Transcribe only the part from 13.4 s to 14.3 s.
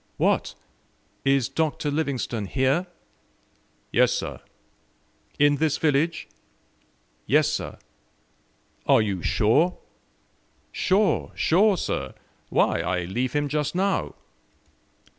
just now."